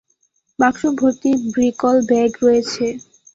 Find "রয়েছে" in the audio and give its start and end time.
2.43-2.85